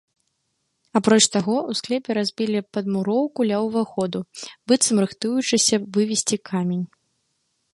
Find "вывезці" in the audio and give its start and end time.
5.99-6.37